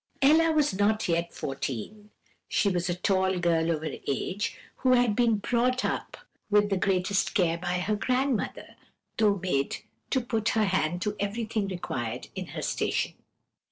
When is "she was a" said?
2.47-2.95